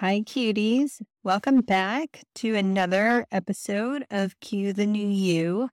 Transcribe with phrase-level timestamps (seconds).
[0.00, 1.02] Hi, cuties.
[1.24, 5.70] Welcome back to another episode of Cue the New You,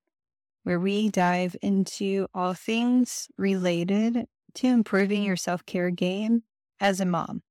[0.63, 4.25] where we dive into all things related
[4.55, 6.41] to improving your self care game
[6.79, 7.43] as a mom.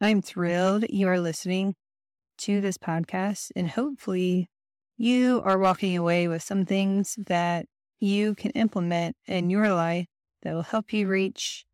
[0.00, 1.74] I'm thrilled you are listening
[2.38, 4.48] to this podcast, and hopefully,
[4.96, 7.66] you are walking away with some things that
[7.98, 10.06] you can implement in your life
[10.42, 11.66] that will help you reach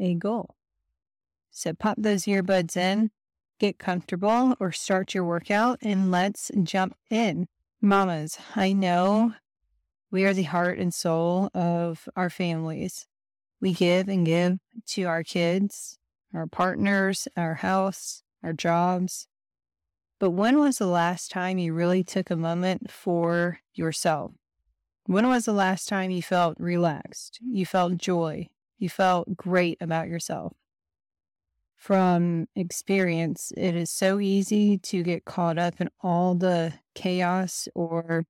[0.00, 0.54] a goal.
[1.50, 3.10] So, pop those earbuds in
[3.62, 7.46] get comfortable or start your workout and let's jump in.
[7.80, 9.34] Mamas, I know
[10.10, 13.06] we are the heart and soul of our families.
[13.60, 14.58] We give and give
[14.88, 15.96] to our kids,
[16.34, 19.28] our partners, our house, our jobs.
[20.18, 24.32] But when was the last time you really took a moment for yourself?
[25.06, 27.38] When was the last time you felt relaxed?
[27.40, 28.48] You felt joy?
[28.78, 30.52] You felt great about yourself?
[31.82, 38.24] From experience, it is so easy to get caught up in all the chaos or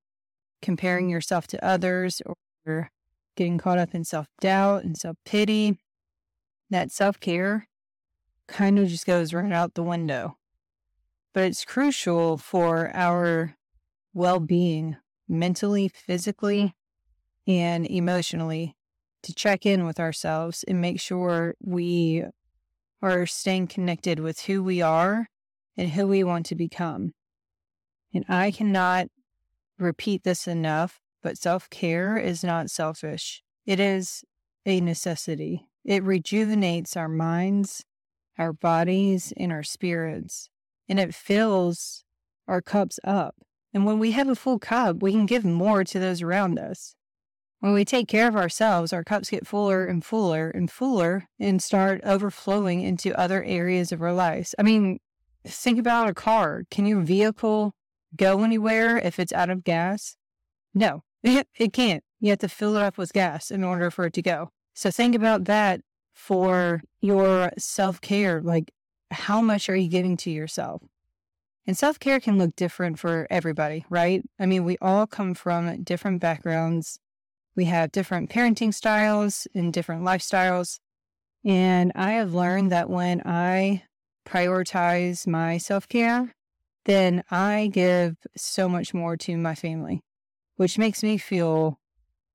[0.63, 2.23] comparing yourself to others
[2.65, 2.91] or
[3.37, 5.79] getting caught up in self doubt and self pity.
[6.71, 7.69] That self care
[8.49, 10.39] kind of just goes right out the window.
[11.35, 13.55] But it's crucial for our
[14.15, 14.97] well being,
[15.29, 16.75] mentally, physically,
[17.47, 18.77] and emotionally,
[19.25, 22.25] to check in with ourselves and make sure we
[23.03, 25.29] are staying connected with who we are
[25.77, 27.13] and who we want to become.
[28.15, 29.09] And I cannot
[29.79, 33.43] repeat this enough, but self care is not selfish.
[33.67, 34.25] It is
[34.65, 35.69] a necessity.
[35.85, 37.85] It rejuvenates our minds,
[38.39, 40.49] our bodies, and our spirits,
[40.89, 42.05] and it fills
[42.47, 43.35] our cups up.
[43.75, 46.95] And when we have a full cup, we can give more to those around us.
[47.63, 51.63] When we take care of ourselves, our cups get fuller and fuller and fuller and
[51.63, 54.53] start overflowing into other areas of our lives.
[54.59, 54.99] I mean,
[55.45, 56.65] think about a car.
[56.73, 57.77] Can your vehicle
[58.17, 60.17] go anywhere if it's out of gas?
[60.75, 62.03] No, it, can't.
[62.19, 64.51] You have to fill it up with gas in order for it to go.
[64.75, 65.83] So think about that
[66.13, 68.43] for your self care.
[68.43, 68.73] Like,
[69.13, 70.83] how much are you giving to yourself?
[71.65, 74.25] And self care can look different for everybody, right?
[74.41, 76.99] I mean, we all come from different backgrounds
[77.57, 80.79] we have different parenting styles and different lifestyles.
[81.45, 83.85] And I have learned that when I
[84.27, 86.35] prioritize my self care,
[86.85, 90.01] then I give so much more to my family,
[90.57, 91.79] which makes me feel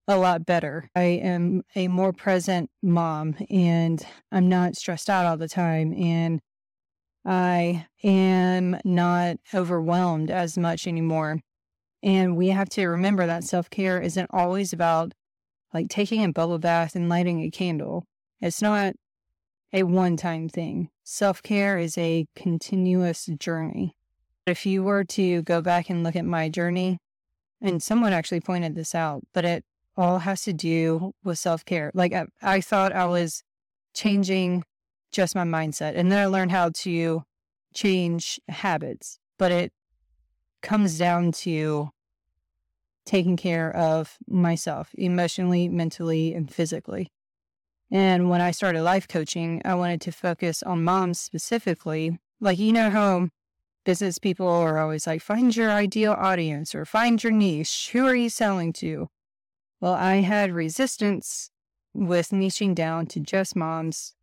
[0.07, 0.89] a lot better.
[0.95, 5.93] I am a more present mom and I'm not stressed out all the time.
[5.93, 6.39] And
[7.25, 11.41] I am not overwhelmed as much anymore.
[12.03, 15.13] And we have to remember that self care isn't always about
[15.73, 18.05] like taking a bubble bath and lighting a candle.
[18.39, 18.93] It's not
[19.73, 20.89] a one time thing.
[21.03, 23.95] Self care is a continuous journey.
[24.45, 26.99] If you were to go back and look at my journey,
[27.61, 29.63] and someone actually pointed this out, but it
[29.95, 31.91] all has to do with self care.
[31.93, 33.43] Like I, I thought I was
[33.93, 34.63] changing
[35.11, 37.23] just my mindset, and then I learned how to
[37.73, 39.71] change habits, but it
[40.61, 41.89] comes down to
[43.05, 47.11] taking care of myself emotionally, mentally, and physically.
[47.89, 52.19] And when I started life coaching, I wanted to focus on moms specifically.
[52.41, 53.29] Like, you know how
[53.85, 57.91] business people are always like, find your ideal audience or find your niche.
[57.93, 59.07] Who are you selling to?
[59.79, 61.49] Well, I had resistance
[61.93, 64.15] with niching down to just moms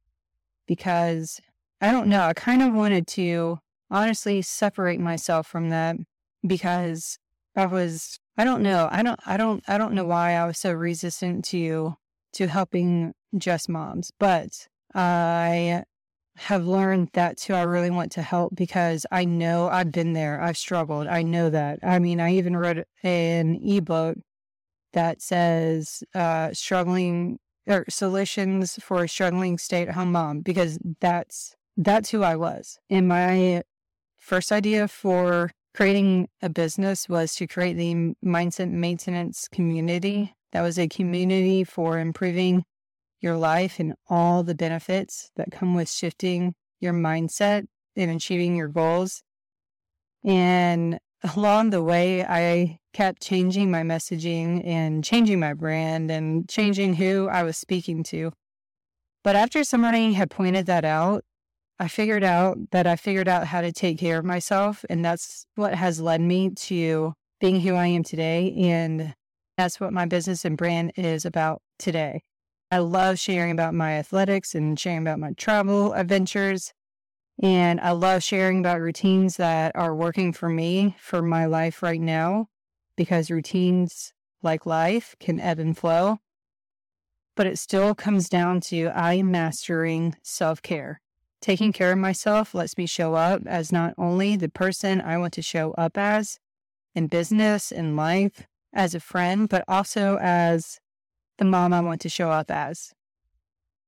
[0.67, 1.41] because
[1.81, 2.27] I don't know.
[2.27, 5.97] I kind of wanted to honestly separate myself from that
[6.47, 7.19] because
[7.57, 8.89] I was I don't know.
[8.91, 11.95] I don't I don't I don't know why I was so resistant to
[12.35, 15.85] to helping just moms, but I
[16.37, 17.55] have learned that too.
[17.55, 20.41] I really want to help because I know I've been there.
[20.41, 21.07] I've struggled.
[21.07, 21.79] I know that.
[21.83, 24.19] I mean, I even wrote an ebook
[24.93, 31.55] that says uh, struggling or solutions for a struggling stay at home mom because that's
[31.77, 32.79] that's who I was.
[32.91, 33.63] And my
[34.17, 40.35] first idea for creating a business was to create the mindset maintenance community.
[40.53, 42.65] That was a community for improving
[43.21, 47.67] your life and all the benefits that come with shifting your mindset
[47.97, 49.23] and achieving your goals.
[50.25, 50.99] And
[51.35, 57.29] along the way, I kept changing my messaging and changing my brand and changing who
[57.29, 58.33] I was speaking to.
[59.25, 61.25] But after somebody had pointed that out,
[61.79, 64.85] I figured out that I figured out how to take care of myself.
[64.89, 68.55] And that's what has led me to being who I am today.
[68.57, 69.15] And
[69.59, 72.23] that's what my business and brand is about today.
[72.71, 76.73] I love sharing about my athletics and sharing about my travel adventures.
[77.43, 82.01] And I love sharing about routines that are working for me for my life right
[82.01, 82.47] now
[82.97, 84.13] because routines
[84.43, 86.19] like life can ebb and flow.
[87.37, 91.01] But it still comes down to I am mastering self care.
[91.45, 95.35] Taking care of myself lets me show up as not only the person I want
[95.35, 96.39] to show up as
[96.95, 100.79] in business, in life, as a friend, but also as
[101.37, 102.95] the mom I want to show up as.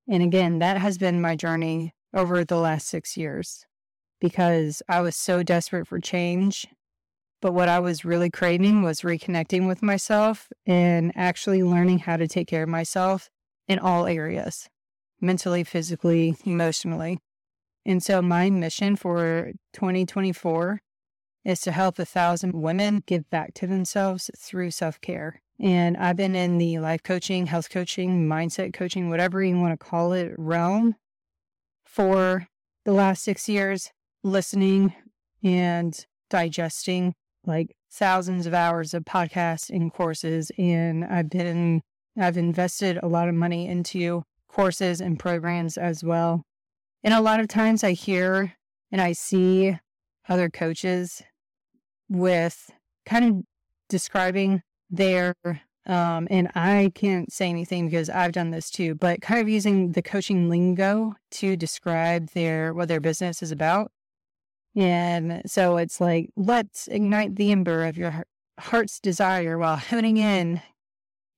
[0.07, 3.65] And again, that has been my journey over the last six years
[4.21, 6.67] because I was so desperate for change.
[7.41, 12.29] But what I was really craving was reconnecting with myself and actually learning how to
[12.29, 13.31] take care of myself
[13.67, 14.69] in all areas
[15.23, 17.19] mentally, physically, emotionally.
[17.87, 20.81] And so, my mission for 2024
[21.45, 25.41] is to help a thousand women give back to themselves through self care.
[25.61, 29.87] And I've been in the life coaching, health coaching, mindset coaching, whatever you want to
[29.87, 30.97] call it, realm
[31.85, 32.49] for
[32.85, 33.93] the last six years,
[34.25, 34.93] listening
[35.45, 37.15] and digesting
[37.47, 40.51] like thousands of hours of podcasts and courses.
[40.59, 41.83] And I've been,
[42.19, 46.43] I've invested a lot of money into courses and programs as well.
[47.07, 48.57] And a lot of times I hear
[48.91, 49.79] and I see
[50.29, 51.23] other coaches
[52.09, 52.69] with
[53.07, 53.45] kind of
[53.89, 55.37] describing their
[55.87, 59.93] um, and I can't say anything because I've done this too, but kind of using
[59.93, 63.93] the coaching lingo to describe their what their business is about.
[64.75, 68.25] And so it's like, let's ignite the ember of your
[68.59, 70.61] heart's desire while honing in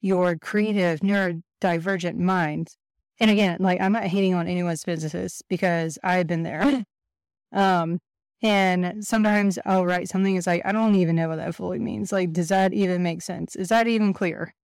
[0.00, 2.74] your creative, neurodivergent mind.
[3.20, 6.84] And again, like I'm not hating on anyone's businesses because I've been there.
[7.52, 7.98] um,
[8.40, 12.12] and sometimes I'll write something, it's like, I don't even know what that fully means.
[12.12, 13.56] Like, does that even make sense?
[13.56, 14.54] Is that even clear?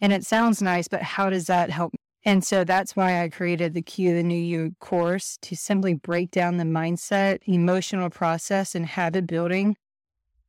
[0.00, 1.92] And it sounds nice, but how does that help?
[2.24, 6.30] And so that's why I created the Q, the New You course to simply break
[6.30, 9.76] down the mindset, emotional process, and habit building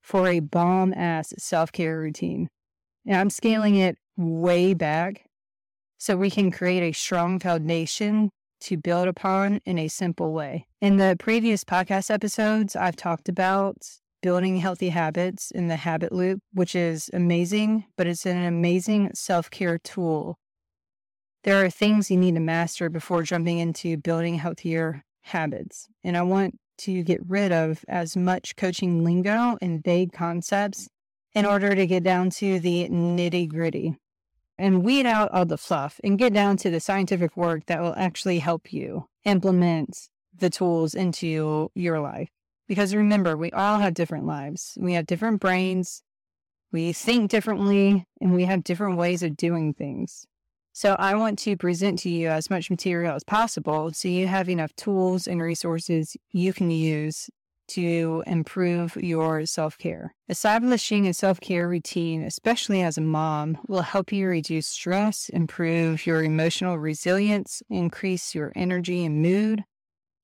[0.02, 2.48] for a bomb ass self care routine.
[3.06, 5.26] And I'm scaling it way back
[6.06, 8.30] so we can create a strong foundation
[8.60, 10.68] to build upon in a simple way.
[10.80, 13.78] In the previous podcast episodes, I've talked about
[14.22, 19.50] building healthy habits in the habit loop, which is amazing, but it's an amazing self
[19.50, 20.38] care tool.
[21.44, 25.88] There are things you need to master before jumping into building healthier habits.
[26.04, 30.88] And I want to get rid of as much coaching lingo and vague concepts
[31.34, 33.96] in order to get down to the nitty gritty
[34.58, 37.96] and weed out all the fluff and get down to the scientific work that will
[37.98, 42.30] actually help you implement the tools into your life.
[42.68, 44.78] Because remember, we all have different lives.
[44.80, 46.02] We have different brains.
[46.72, 50.26] We think differently and we have different ways of doing things.
[50.74, 54.50] So I want to present to you as much material as possible so you have
[54.50, 57.30] enough tools and resources you can use
[57.70, 60.14] to improve your self care.
[60.30, 66.06] Establishing a self care routine, especially as a mom, will help you reduce stress, improve
[66.06, 69.64] your emotional resilience, increase your energy and mood.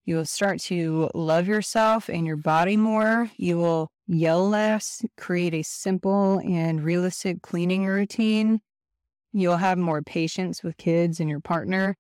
[0.06, 3.30] You will start to love yourself and your body more.
[3.38, 8.62] You will yell less, create a simple and realistic cleaning routine.
[9.32, 11.96] You'll have more patience with kids and your partner.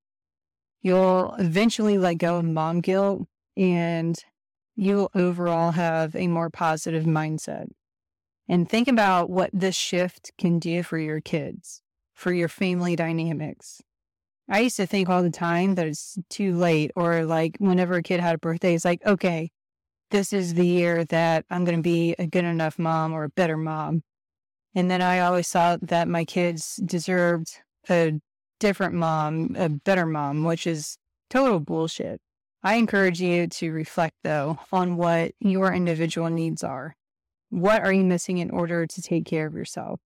[0.81, 4.17] You'll eventually let go of mom guilt and
[4.81, 7.67] you'll overall have a more positive mindset.
[8.49, 11.83] And think about what this shift can do for your kids,
[12.15, 13.83] for your family dynamics.
[14.49, 18.01] I used to think all the time that it's too late, or like whenever a
[18.01, 19.51] kid had a birthday, it's like, okay,
[20.09, 23.29] this is the year that I'm going to be a good enough mom or a
[23.29, 24.01] better mom.
[24.73, 28.19] And then I always thought that my kids deserved a
[28.59, 30.97] different mom, a better mom, which is
[31.29, 32.19] total bullshit.
[32.63, 36.95] I encourage you to reflect, though, on what your individual needs are.
[37.49, 39.99] What are you missing in order to take care of yourself?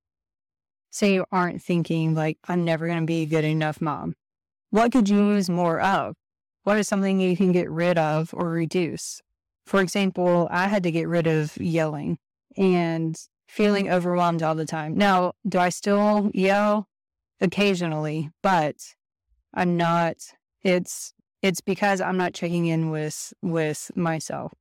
[0.89, 4.15] Say you aren't thinking, like, I'm never going to be a good enough mom.
[4.69, 6.15] What could you use more of?
[6.63, 9.21] What is something you can get rid of or reduce?
[9.65, 12.17] For example, I had to get rid of yelling
[12.55, 14.95] and feeling overwhelmed all the time.
[14.95, 16.87] Now, do I still yell?
[17.41, 18.75] Occasionally, but
[19.53, 20.15] I'm not,
[20.63, 21.13] it's
[21.45, 24.51] it's because I'm not checking in with with myself.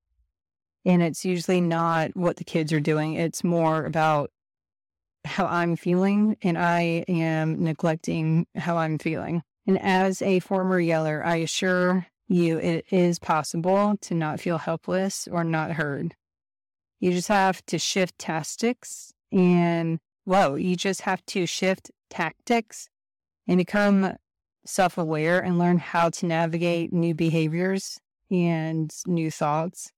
[0.85, 3.15] And it's usually not what the kids are doing.
[3.15, 4.31] It's more about
[5.25, 9.41] how I'm feeling and I am neglecting how I'm feeling.
[9.67, 15.27] And as a former yeller, I assure you it is possible to not feel helpless
[15.27, 16.15] or not heard.
[17.01, 22.91] You just have to shift tactics and whoa, you just have to shift tactics
[23.49, 24.17] and become
[24.67, 27.99] self aware and learn how to navigate new behaviors
[28.31, 29.91] and new thoughts.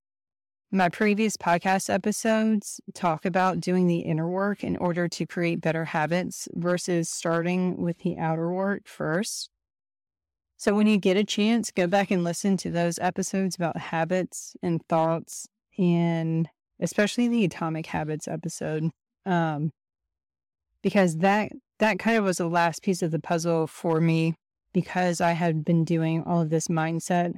[0.69, 5.85] My previous podcast episodes talk about doing the inner work in order to create better
[5.85, 9.49] habits versus starting with the outer work first.
[10.57, 14.57] So, when you get a chance, go back and listen to those episodes about habits
[14.61, 15.47] and thoughts,
[15.77, 16.49] and
[16.81, 18.89] especially the atomic habits episode,
[19.25, 19.71] um,
[20.81, 24.35] because that that kind of was the last piece of the puzzle for me
[24.73, 27.33] because I had been doing all of this mindset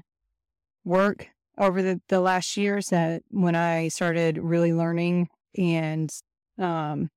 [0.83, 6.09] work over the, the last years that when I started really learning and
[6.57, 7.09] um,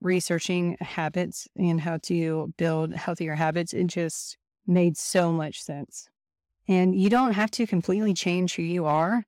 [0.00, 4.36] researching habits and how to build healthier habits, it just
[4.66, 6.08] made so much sense.
[6.68, 9.24] And you don't have to completely change who you are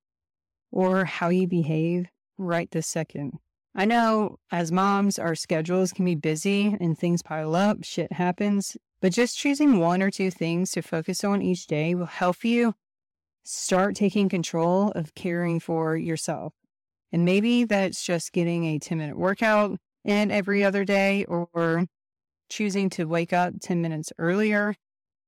[0.70, 2.06] or how you behave
[2.36, 3.38] right this second.
[3.74, 8.76] I know as moms, our schedules can be busy and things pile up, shit happens,
[9.00, 12.74] but just choosing one or two things to focus on each day will help you
[13.44, 16.52] start taking control of caring for yourself.
[17.12, 21.86] And maybe that's just getting a 10 minute workout in every other day or
[22.48, 24.74] choosing to wake up 10 minutes earlier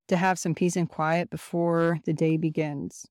[0.08, 3.06] to have some peace and quiet before the day begins.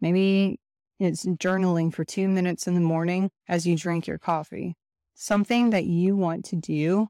[0.00, 0.58] Maybe
[1.00, 4.76] it's journaling for two minutes in the morning as you drink your coffee.
[5.14, 7.08] Something that you want to do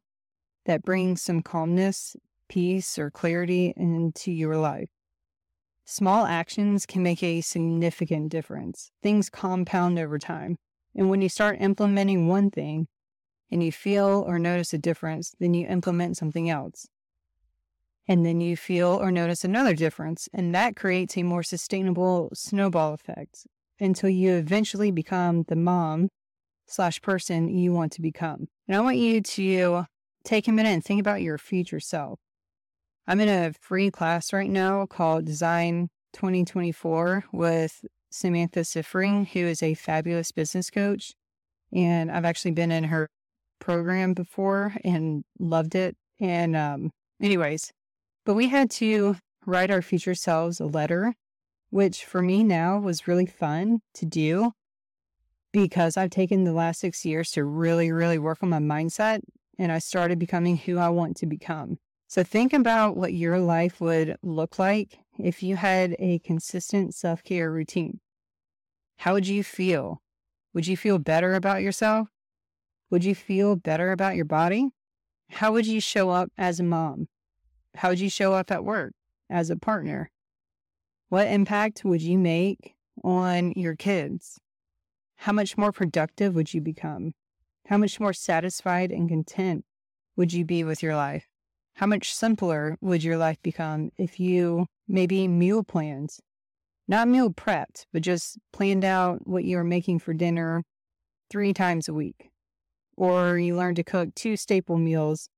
[0.64, 2.16] that brings some calmness,
[2.48, 4.88] peace, or clarity into your life.
[5.84, 8.90] Small actions can make a significant difference.
[9.02, 10.56] Things compound over time.
[10.94, 12.86] And when you start implementing one thing
[13.50, 16.88] and you feel or notice a difference, then you implement something else.
[18.08, 20.28] And then you feel or notice another difference.
[20.32, 23.46] And that creates a more sustainable snowball effect
[23.80, 26.08] until you eventually become the mom
[26.66, 28.46] slash person you want to become.
[28.68, 29.84] And I want you to
[30.24, 32.18] take a minute and think about your future self.
[33.06, 39.62] I'm in a free class right now called Design 2024 with Samantha Siffring, who is
[39.62, 41.12] a fabulous business coach.
[41.72, 43.10] And I've actually been in her
[43.58, 45.96] program before and loved it.
[46.20, 46.90] And, um,
[47.20, 47.72] anyways,
[48.24, 51.14] but we had to write our future selves a letter
[51.74, 54.52] which for me now was really fun to do
[55.52, 59.22] because I've taken the last six years to really, really work on my mindset
[59.58, 61.78] and I started becoming who I want to become.
[62.06, 67.24] So think about what your life would look like if you had a consistent self
[67.24, 67.98] care routine.
[68.98, 70.00] How would you feel?
[70.52, 72.06] Would you feel better about yourself?
[72.90, 74.70] Would you feel better about your body?
[75.28, 77.08] How would you show up as a mom?
[77.74, 78.92] How would you show up at work
[79.28, 80.12] as a partner?
[81.08, 84.38] What impact would you make on your kids?
[85.16, 87.12] How much more productive would you become?
[87.66, 89.64] How much more satisfied and content
[90.16, 91.26] would you be with your life?
[91.74, 96.20] How much simpler would your life become if you maybe meal plans,
[96.86, 100.62] not meal prepped, but just planned out what you are making for dinner
[101.30, 102.30] three times a week?
[102.96, 105.28] Or you learn to cook two staple meals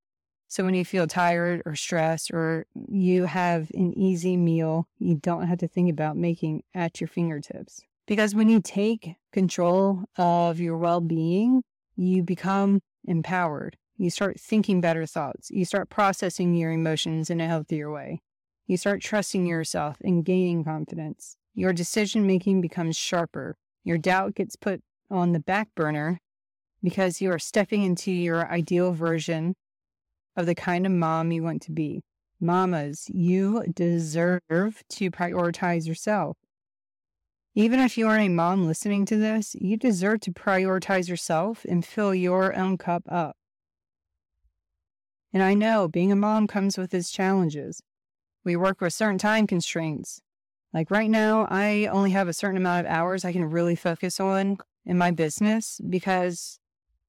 [0.48, 5.46] so when you feel tired or stressed or you have an easy meal, you don't
[5.46, 7.82] have to think about making at your fingertips.
[8.06, 11.62] Because when you take control of your well being,
[11.96, 13.76] you become empowered.
[13.96, 15.50] You start thinking better thoughts.
[15.50, 18.20] You start processing your emotions in a healthier way.
[18.66, 21.36] You start trusting yourself and gaining confidence.
[21.54, 23.56] Your decision making becomes sharper.
[23.82, 26.20] Your doubt gets put on the back burner
[26.82, 29.54] because you are stepping into your ideal version
[30.36, 32.02] of the kind of mom you want to be.
[32.40, 36.36] Mamas, you deserve to prioritize yourself.
[37.54, 41.86] Even if you are a mom listening to this, you deserve to prioritize yourself and
[41.86, 43.34] fill your own cup up.
[45.32, 47.82] And I know being a mom comes with its challenges.
[48.44, 50.20] We work with certain time constraints.
[50.72, 54.20] Like right now, I only have a certain amount of hours I can really focus
[54.20, 56.58] on in my business because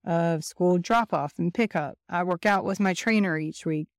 [0.07, 1.97] of school drop off and pickup.
[2.09, 3.89] I work out with my trainer each week.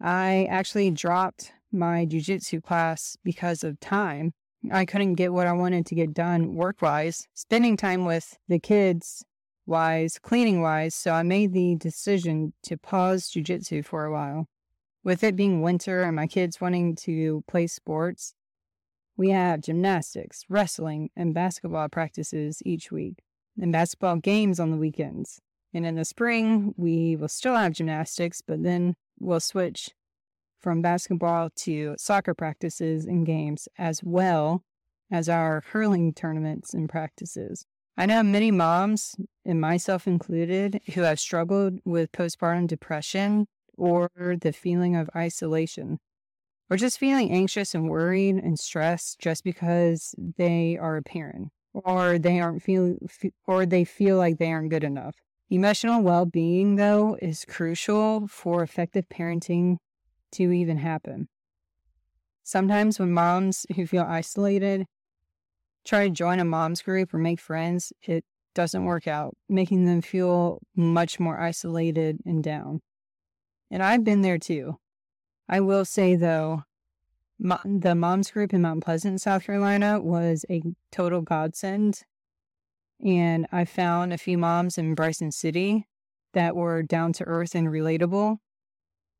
[0.00, 4.34] I actually dropped my jujitsu class because of time.
[4.70, 8.58] I couldn't get what I wanted to get done work wise, spending time with the
[8.58, 9.24] kids
[9.66, 10.94] wise, cleaning wise.
[10.94, 14.46] So I made the decision to pause jujitsu for a while.
[15.02, 18.34] With it being winter and my kids wanting to play sports,
[19.16, 23.23] we have gymnastics, wrestling, and basketball practices each week
[23.60, 25.40] and basketball games on the weekends.
[25.72, 29.90] And in the spring, we will still have gymnastics, but then we'll switch
[30.60, 34.62] from basketball to soccer practices and games, as well
[35.10, 37.66] as our hurling tournaments and practices.
[37.96, 43.46] I know many moms, and myself included, who have struggled with postpartum depression
[43.76, 45.98] or the feeling of isolation.
[46.70, 52.18] or just feeling anxious and worried and stressed just because they are a parent or
[52.18, 52.98] they aren't feeling
[53.46, 55.16] or they feel like they aren't good enough.
[55.50, 59.76] Emotional well-being though is crucial for effective parenting
[60.32, 61.28] to even happen.
[62.42, 64.86] Sometimes when moms who feel isolated
[65.84, 70.00] try to join a mom's group or make friends, it doesn't work out, making them
[70.00, 72.80] feel much more isolated and down.
[73.70, 74.76] And I've been there too.
[75.48, 76.62] I will say though,
[77.38, 82.02] the moms group in Mount Pleasant, South Carolina was a total godsend.
[83.04, 85.86] And I found a few moms in Bryson City
[86.32, 88.38] that were down to earth and relatable.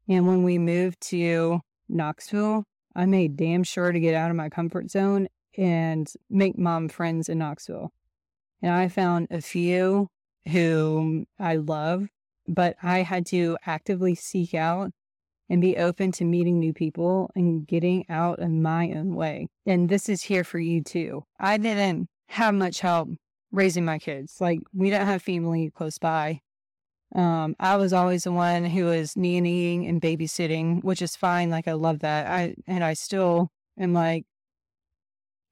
[0.08, 4.48] And when we moved to Knoxville, I made damn sure to get out of my
[4.48, 7.92] comfort zone and make mom friends in Knoxville.
[8.62, 10.08] And I found a few
[10.48, 12.08] whom I love,
[12.46, 14.92] but I had to actively seek out
[15.48, 19.48] and be open to meeting new people and getting out of my own way.
[19.66, 21.24] And this is here for you too.
[21.38, 23.10] I didn't have much help
[23.52, 24.40] raising my kids.
[24.40, 26.40] Like we don't have family close by.
[27.14, 31.50] Um, I was always the one who was nannying and babysitting, which is fine.
[31.50, 32.26] Like I love that.
[32.26, 34.24] I and I still am like,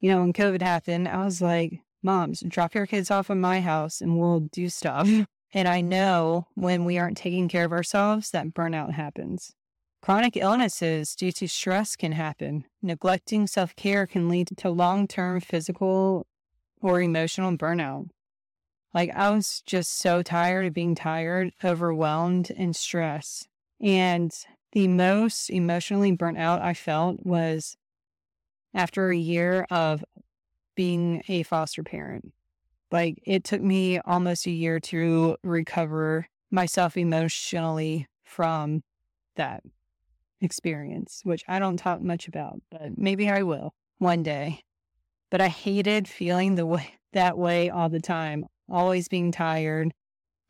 [0.01, 3.61] you know, when COVID happened, I was like, moms, drop your kids off at my
[3.61, 5.09] house and we'll do stuff.
[5.55, 9.53] And I know when we aren't taking care of ourselves that burnout happens.
[10.03, 12.65] Chronic illnesses due to stress can happen.
[12.83, 16.27] Neglecting self care can lead to long term physical
[16.81, 18.09] or emotional burnout.
[18.93, 23.47] Like, I was just so tired of being tired, overwhelmed, and stressed.
[23.81, 24.33] And
[24.73, 27.77] the most emotionally burnt out I felt was
[28.75, 30.05] after a year of
[30.75, 32.33] being a foster parent.
[32.91, 38.83] Like, it took me almost a year to recover myself emotionally from
[39.37, 39.63] that
[40.43, 44.61] experience, which I don't talk much about, but maybe I will one day.
[45.31, 49.93] But I hated feeling the way that way all the time, always being tired,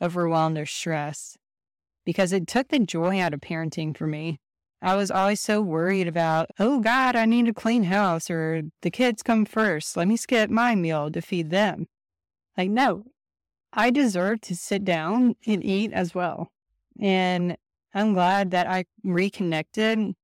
[0.01, 1.37] overwhelmed, or stressed,
[2.05, 4.39] because it took the joy out of parenting for me.
[4.81, 8.91] I was always so worried about, oh God, I need a clean house, or the
[8.91, 9.97] kids come first.
[9.97, 11.87] Let me skip my meal to feed them.
[12.57, 13.05] Like, no,
[13.73, 16.53] I deserve to sit down and eat as well.
[17.01, 17.57] And
[17.95, 20.15] I'm glad that I reconnected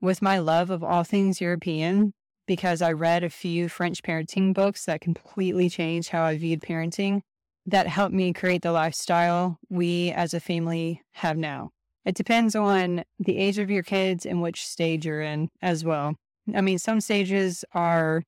[0.00, 2.14] with my love of all things European
[2.46, 7.20] because I read a few French parenting books that completely changed how I viewed parenting
[7.66, 11.70] that helped me create the lifestyle we as a family have now.
[12.04, 16.16] It depends on the age of your kids and which stage you're in as well.
[16.54, 18.24] I mean, some stages are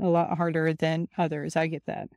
[0.00, 1.54] a lot harder than others.
[1.54, 2.08] I get that.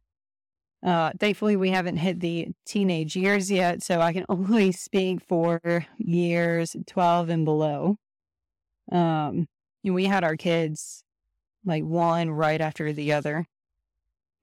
[0.84, 5.86] Uh, thankfully, we haven't hit the teenage years yet, so I can only speak for
[5.98, 7.98] years 12 and below.
[8.92, 9.48] Um,
[9.84, 11.04] we had our kids
[11.66, 13.46] like one right after the other.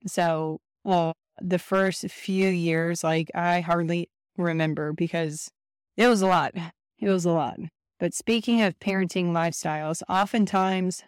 [0.07, 5.49] So, uh, the first few years, like I hardly remember because
[5.97, 6.53] it was a lot.
[6.99, 7.57] It was a lot.
[7.99, 11.03] But speaking of parenting lifestyles, oftentimes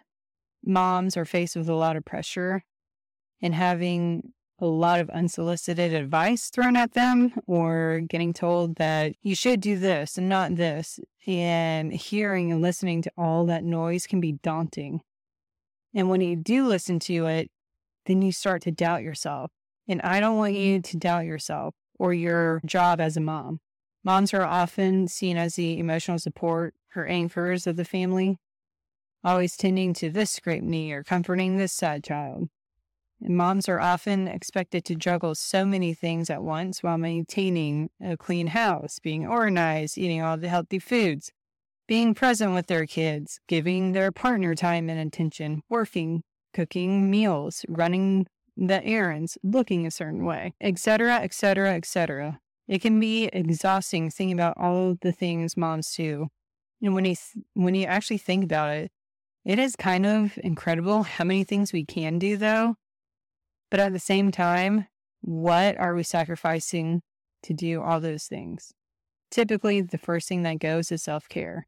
[0.64, 2.64] moms are faced with a lot of pressure
[3.40, 4.32] and having
[4.62, 9.76] a lot of unsolicited advice thrown at them or getting told that you should do
[9.76, 11.00] this and not this.
[11.26, 15.00] And hearing and listening to all that noise can be daunting.
[15.94, 17.50] And when you do listen to it,
[18.06, 19.50] then you start to doubt yourself.
[19.88, 23.60] And I don't want you to doubt yourself or your job as a mom.
[24.04, 28.38] Moms are often seen as the emotional support or anchors of the family,
[29.24, 32.48] always tending to this scraped knee or comforting this sad child.
[33.24, 38.48] Moms are often expected to juggle so many things at once while maintaining a clean
[38.48, 41.30] house, being organized, eating all the healthy foods,
[41.86, 48.26] being present with their kids, giving their partner time and attention, working, cooking meals, running
[48.56, 52.40] the errands, looking a certain way, etc., etc., etc.
[52.66, 56.28] It can be exhausting thinking about all the things moms do.
[56.82, 58.90] And when you th- when you actually think about it,
[59.44, 62.76] it is kind of incredible how many things we can do though
[63.72, 64.86] but at the same time,
[65.22, 67.00] what are we sacrificing
[67.42, 68.74] to do all those things?
[69.30, 71.66] Typically, the first thing that goes is self care,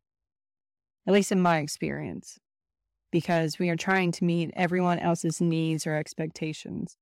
[1.06, 2.38] at least in my experience,
[3.10, 6.98] because we are trying to meet everyone else's needs or expectations.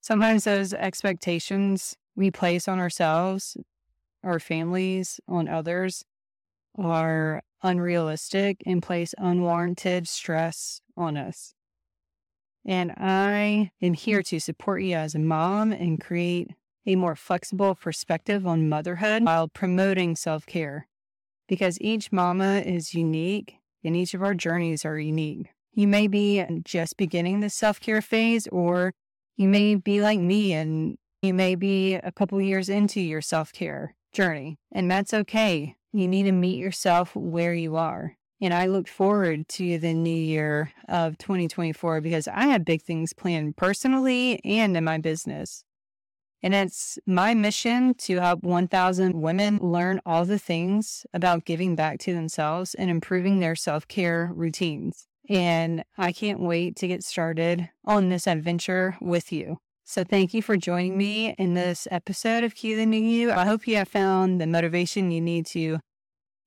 [0.00, 3.56] Sometimes those expectations we place on ourselves,
[4.24, 6.04] our families, on others
[6.76, 11.54] are unrealistic and place unwarranted stress on us.
[12.68, 16.50] And I am here to support you as a mom and create
[16.84, 20.86] a more flexible perspective on motherhood while promoting self care.
[21.48, 25.46] Because each mama is unique and each of our journeys are unique.
[25.72, 28.92] You may be just beginning the self care phase, or
[29.38, 33.50] you may be like me and you may be a couple years into your self
[33.50, 35.74] care journey, and that's okay.
[35.94, 38.17] You need to meet yourself where you are.
[38.40, 43.12] And I look forward to the new year of 2024 because I have big things
[43.12, 45.64] planned personally and in my business.
[46.42, 51.98] And it's my mission to help 1,000 women learn all the things about giving back
[52.00, 55.08] to themselves and improving their self care routines.
[55.28, 59.58] And I can't wait to get started on this adventure with you.
[59.84, 63.32] So, thank you for joining me in this episode of Q the New You.
[63.32, 65.80] I hope you have found the motivation you need to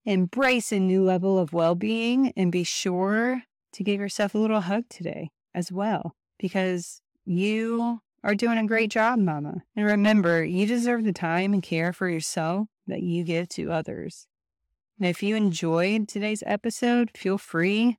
[0.06, 4.62] embrace a new level of well being and be sure to give yourself a little
[4.62, 9.64] hug today as well, because you are doing a great job, Mama.
[9.76, 14.28] And remember, you deserve the time and care for yourself that you give to others.
[15.00, 17.98] And if you enjoyed today's episode, feel free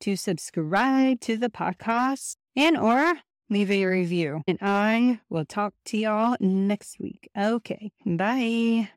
[0.00, 3.14] to subscribe to the podcast and or
[3.50, 4.42] leave a review.
[4.46, 7.28] And I will talk to y'all next week.
[7.36, 7.90] Okay.
[8.06, 8.90] Bye.